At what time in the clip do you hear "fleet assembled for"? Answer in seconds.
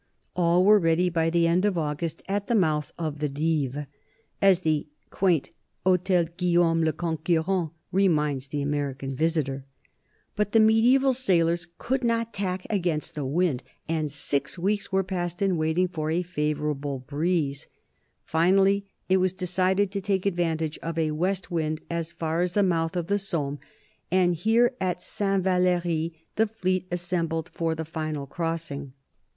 26.47-27.75